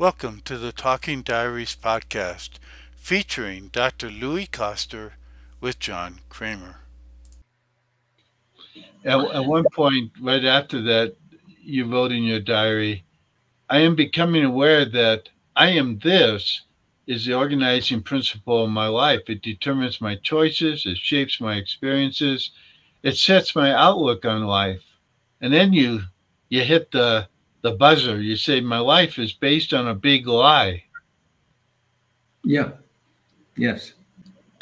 Welcome 0.00 0.40
to 0.46 0.56
the 0.56 0.72
Talking 0.72 1.20
Diaries 1.20 1.76
podcast 1.76 2.52
featuring 2.96 3.68
Dr. 3.68 4.10
Louis 4.10 4.46
Koster 4.46 5.16
with 5.60 5.78
John 5.78 6.20
Kremer. 6.30 6.76
At, 9.04 9.20
at 9.20 9.44
one 9.44 9.66
point, 9.74 10.12
right 10.18 10.42
after 10.42 10.80
that, 10.84 11.16
you 11.62 11.84
wrote 11.84 12.12
in 12.12 12.22
your 12.22 12.40
diary, 12.40 13.04
I 13.68 13.80
am 13.80 13.94
becoming 13.94 14.42
aware 14.42 14.86
that 14.86 15.28
I 15.54 15.72
am 15.72 15.98
this 15.98 16.62
is 17.06 17.26
the 17.26 17.34
organizing 17.34 18.02
principle 18.02 18.64
of 18.64 18.70
my 18.70 18.86
life. 18.86 19.28
It 19.28 19.42
determines 19.42 20.00
my 20.00 20.14
choices, 20.14 20.86
it 20.86 20.96
shapes 20.96 21.42
my 21.42 21.56
experiences, 21.56 22.52
it 23.02 23.18
sets 23.18 23.54
my 23.54 23.74
outlook 23.74 24.24
on 24.24 24.46
life. 24.46 24.82
And 25.42 25.52
then 25.52 25.74
you 25.74 26.04
you 26.48 26.64
hit 26.64 26.90
the 26.90 27.28
the 27.62 27.72
buzzer. 27.72 28.20
You 28.20 28.36
say 28.36 28.60
my 28.60 28.78
life 28.78 29.18
is 29.18 29.32
based 29.32 29.72
on 29.72 29.88
a 29.88 29.94
big 29.94 30.26
lie. 30.26 30.84
Yeah. 32.44 32.72
Yes. 33.56 33.92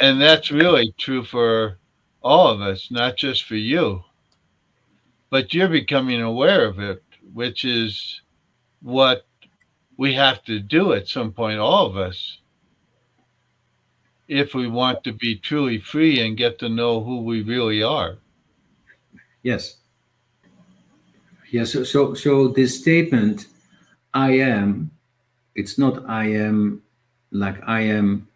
And 0.00 0.20
that's 0.20 0.50
really 0.50 0.94
true 0.98 1.24
for 1.24 1.78
all 2.22 2.48
of 2.48 2.60
us, 2.60 2.90
not 2.90 3.16
just 3.16 3.44
for 3.44 3.56
you. 3.56 4.02
But 5.30 5.52
you're 5.52 5.68
becoming 5.68 6.22
aware 6.22 6.64
of 6.64 6.78
it, 6.78 7.02
which 7.32 7.64
is 7.64 8.22
what 8.80 9.26
we 9.96 10.14
have 10.14 10.44
to 10.44 10.60
do 10.60 10.92
at 10.92 11.08
some 11.08 11.32
point, 11.32 11.58
all 11.58 11.86
of 11.86 11.96
us, 11.96 12.38
if 14.28 14.54
we 14.54 14.68
want 14.68 15.02
to 15.04 15.12
be 15.12 15.36
truly 15.36 15.78
free 15.78 16.20
and 16.24 16.36
get 16.36 16.58
to 16.60 16.68
know 16.68 17.02
who 17.02 17.22
we 17.22 17.42
really 17.42 17.82
are. 17.82 18.18
Yes. 19.42 19.77
Yes. 21.50 21.72
So, 21.72 21.84
so, 21.84 22.14
so 22.14 22.48
this 22.48 22.78
statement, 22.78 23.46
I 24.12 24.32
am, 24.38 24.90
it's 25.54 25.78
not 25.78 26.08
I 26.08 26.24
am 26.24 26.82
like 27.30 27.66
I 27.66 27.80
am 27.80 28.28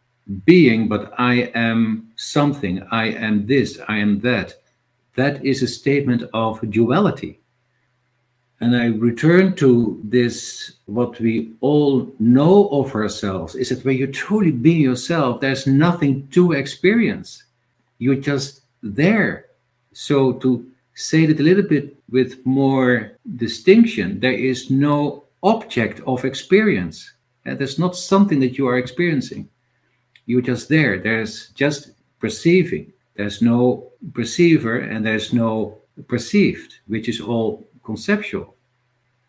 being, 0.44 0.88
but 0.88 1.12
I 1.18 1.50
am 1.54 2.10
something. 2.16 2.82
I 2.90 3.06
am 3.06 3.46
this. 3.46 3.78
I 3.88 3.98
am 3.98 4.20
that. 4.20 4.54
That 5.16 5.44
is 5.44 5.62
a 5.62 5.68
statement 5.68 6.24
of 6.32 6.60
duality. 6.70 7.38
And 8.60 8.76
I 8.76 8.86
return 8.86 9.56
to 9.56 10.00
this, 10.04 10.74
what 10.86 11.18
we 11.18 11.52
all 11.60 12.14
know 12.20 12.68
of 12.68 12.94
ourselves 12.94 13.56
is 13.56 13.70
that 13.70 13.84
when 13.84 13.98
you 13.98 14.06
truly 14.06 14.52
be 14.52 14.72
yourself, 14.72 15.40
there's 15.40 15.66
nothing 15.66 16.28
to 16.28 16.52
experience. 16.52 17.42
You're 17.98 18.14
just 18.14 18.62
there. 18.82 19.46
So, 19.92 20.34
to 20.34 20.64
say 20.94 21.24
it 21.24 21.40
a 21.40 21.42
little 21.42 21.62
bit 21.62 21.96
with 22.10 22.44
more 22.44 23.12
distinction, 23.36 24.20
there 24.20 24.32
is 24.32 24.70
no 24.70 25.24
object 25.42 26.00
of 26.06 26.24
experience. 26.24 27.12
And 27.44 27.58
there's 27.58 27.78
not 27.78 27.96
something 27.96 28.40
that 28.40 28.56
you 28.58 28.68
are 28.68 28.78
experiencing. 28.78 29.48
You're 30.26 30.42
just 30.42 30.68
there. 30.68 30.98
There's 30.98 31.48
just 31.50 31.90
perceiving. 32.20 32.92
There's 33.14 33.42
no 33.42 33.90
perceiver 34.14 34.78
and 34.78 35.04
there's 35.04 35.32
no 35.32 35.78
perceived, 36.06 36.74
which 36.86 37.08
is 37.08 37.20
all 37.20 37.66
conceptual. 37.82 38.54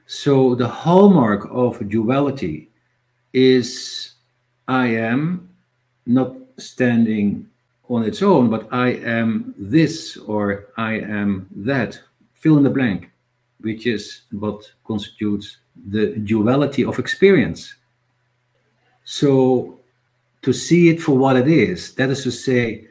So 0.06 0.56
the 0.56 0.67
hallmark 0.67 1.47
of 1.50 1.89
duality 1.89 2.69
is 3.34 4.14
I 4.67 4.88
am 4.88 5.50
not 6.06 6.36
standing 6.58 7.50
on 7.89 8.03
its 8.03 8.22
own, 8.22 8.50
but 8.50 8.67
I 8.72 8.89
am 8.89 9.53
this 9.58 10.17
or 10.17 10.67
I 10.78 10.94
am 10.94 11.48
that. 11.56 12.00
Fill 12.34 12.58
in 12.58 12.64
the 12.64 12.70
blank, 12.70 13.12
which 13.59 13.88
is 13.88 14.22
what 14.31 14.72
constitutes 14.86 15.58
the 15.90 16.16
duality 16.17 16.84
of 16.84 17.00
experience. 17.00 17.75
So 19.03 19.80
to 20.42 20.53
see 20.53 20.90
it 20.90 21.02
for 21.02 21.17
what 21.17 21.36
it 21.36 21.48
is, 21.48 21.94
that 21.95 22.09
is 22.09 22.23
to 22.23 22.31
say, 22.31 22.88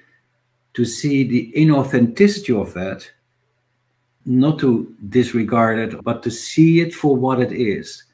to 0.75 0.85
see 0.85 1.25
the 1.25 1.53
inauthenticity 1.55 2.59
of 2.59 2.73
that 2.75 3.11
not 4.25 4.59
to 4.61 4.95
disregard 5.09 5.79
it, 5.79 6.05
but 6.05 6.23
to 6.23 6.31
see 6.31 6.81
it 6.81 6.95
for 6.95 7.17
what 7.17 7.41
it 7.41 7.53
is, 7.53 8.05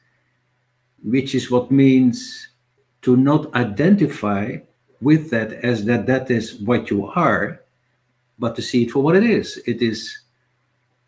which 1.03 1.35
is 1.35 1.51
what 1.51 1.71
means 1.71 2.49
to 3.01 3.15
not 3.15 3.53
identify 3.53 4.57
with 5.01 5.29
that 5.29 5.53
as 5.53 5.85
that 5.85 6.05
that 6.07 6.29
is 6.29 6.55
what 6.55 6.89
you 6.89 7.07
are, 7.07 7.61
but 8.37 8.55
to 8.55 8.61
see 8.61 8.83
it 8.83 8.91
for 8.91 9.01
what 9.01 9.15
it 9.15 9.23
is. 9.23 9.57
It 9.65 9.81
is 9.81 10.19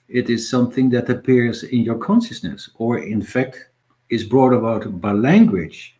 it 0.07 0.29
is 0.29 0.49
something 0.49 0.89
that 0.89 1.09
appears 1.09 1.63
in 1.63 1.81
your 1.81 1.97
consciousness, 1.97 2.69
or 2.75 2.99
in 2.99 3.21
fact 3.21 3.67
is 4.09 4.25
brought 4.25 4.53
about 4.53 4.99
by 4.99 5.11
language, 5.13 5.95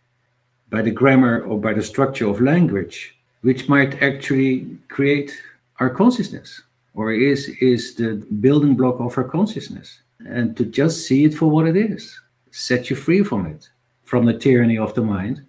by 0.70 0.82
the 0.82 0.92
grammar 0.92 1.42
or 1.44 1.60
by 1.60 1.74
the 1.74 1.84
structure 1.84 2.28
of 2.28 2.42
language, 2.42 3.16
which 3.42 3.70
might 3.70 4.02
actually 4.04 4.78
create 4.90 5.32
our 5.80 5.90
consciousness 5.90 6.62
or 6.94 7.12
is 7.12 7.50
is 7.60 7.96
the 7.96 8.16
building 8.40 8.76
block 8.76 9.00
of 9.00 9.18
our 9.18 9.24
consciousness 9.24 10.02
and 10.28 10.56
to 10.58 10.66
just 10.66 11.08
see 11.08 11.26
it 11.26 11.34
for 11.34 11.50
what 11.50 11.68
it 11.68 11.76
is 11.76 12.20
set 12.52 12.90
you 12.90 12.96
free 12.96 13.24
from 13.24 13.46
it 13.46 13.70
from 14.04 14.26
the 14.26 14.38
tyranny 14.38 14.78
of 14.78 14.94
the 14.94 15.02
mind 15.02 15.42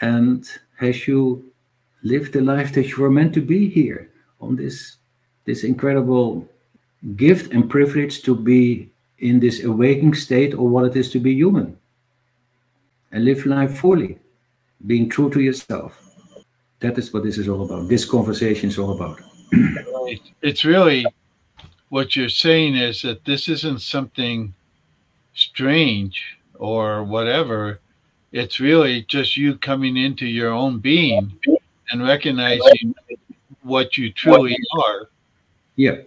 and 0.00 0.48
as 0.80 1.06
you 1.06 1.44
live 2.02 2.32
the 2.32 2.40
life 2.40 2.72
that 2.74 2.88
you 2.88 2.96
were 2.98 3.10
meant 3.10 3.34
to 3.34 3.40
be 3.40 3.68
here 3.68 4.10
on 4.40 4.56
this 4.56 4.96
this 5.44 5.64
incredible 5.64 6.46
gift 7.16 7.52
and 7.52 7.70
privilege 7.70 8.22
to 8.22 8.34
be 8.34 8.90
in 9.18 9.40
this 9.40 9.64
awakening 9.64 10.14
state 10.14 10.54
or 10.54 10.68
what 10.68 10.84
it 10.84 10.96
is 10.96 11.10
to 11.10 11.18
be 11.18 11.32
human 11.32 11.76
and 13.12 13.24
live 13.24 13.46
life 13.46 13.78
fully 13.78 14.18
being 14.86 15.08
true 15.08 15.30
to 15.30 15.40
yourself. 15.40 16.00
That 16.80 16.98
is 16.98 17.12
what 17.12 17.24
this 17.24 17.38
is 17.38 17.48
all 17.48 17.64
about. 17.64 17.88
This 17.88 18.04
conversation 18.04 18.68
is 18.68 18.78
all 18.78 18.92
about. 18.94 19.20
It's 20.42 20.64
really 20.64 21.04
what 21.88 22.14
you're 22.14 22.28
saying 22.28 22.76
is 22.76 23.02
that 23.02 23.24
this 23.24 23.48
isn't 23.48 23.80
something 23.80 24.54
strange 25.34 26.38
or 26.54 27.04
whatever. 27.04 27.80
It's 28.32 28.60
really 28.60 29.02
just 29.02 29.36
you 29.36 29.56
coming 29.56 29.96
into 29.96 30.26
your 30.26 30.52
own 30.52 30.78
being 30.78 31.32
and 31.90 32.02
recognizing 32.02 32.94
what 33.62 33.96
you 33.96 34.12
truly 34.12 34.56
are. 34.78 35.08
Yeah. 35.76 35.98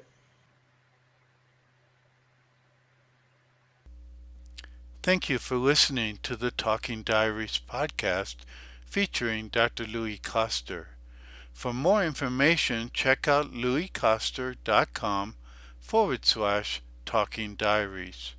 Thank 5.03 5.29
you 5.29 5.39
for 5.39 5.55
listening 5.55 6.19
to 6.23 6.35
the 6.35 6.51
Talking 6.51 7.01
Diaries 7.01 7.59
podcast 7.67 8.35
featuring 8.85 9.47
Dr. 9.47 9.85
Louis 9.85 10.17
Koster. 10.17 10.89
For 11.53 11.73
more 11.73 12.03
information, 12.03 12.91
check 12.93 13.27
out 13.27 13.51
louiskoster.com 13.51 15.35
forward 15.79 16.25
slash 16.25 16.81
talking 17.05 17.55
diaries 17.55 18.35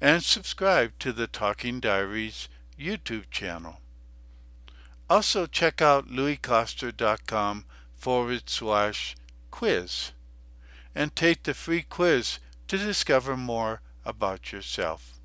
and 0.00 0.22
subscribe 0.22 0.92
to 0.98 1.12
the 1.12 1.26
Talking 1.26 1.80
Diaries 1.80 2.48
YouTube 2.78 3.30
channel. 3.30 3.80
Also, 5.08 5.46
check 5.46 5.82
out 5.82 6.08
louiskoster.com 6.08 7.64
forward 7.94 8.48
slash 8.48 9.16
quiz 9.50 10.12
and 10.94 11.14
take 11.14 11.42
the 11.42 11.54
free 11.54 11.82
quiz 11.82 12.38
to 12.68 12.78
discover 12.78 13.36
more 13.36 13.80
about 14.04 14.52
yourself. 14.52 15.18